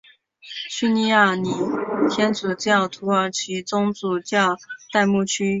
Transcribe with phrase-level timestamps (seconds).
[0.39, 1.47] 叙利亚礼
[2.09, 4.57] 天主教土耳其宗主教
[4.91, 5.47] 代牧区。